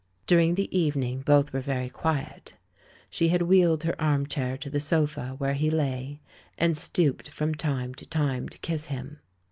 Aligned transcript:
During 0.25 0.55
the 0.55 0.75
evening 0.75 1.19
both 1.21 1.53
were 1.53 1.59
very 1.59 1.87
quiet. 1.87 2.55
She 3.11 3.27
had 3.27 3.43
wheeled 3.43 3.83
her 3.83 3.93
armchair 4.01 4.57
to 4.57 4.67
the 4.67 4.79
sofa 4.79 5.35
where 5.37 5.53
he 5.53 5.69
lay, 5.69 6.21
and 6.57 6.75
stooped 6.75 7.29
from 7.29 7.53
time 7.53 7.93
to 7.93 8.07
time 8.07 8.49
to 8.49 8.57
kiss 8.57 8.87
him. 8.87 9.19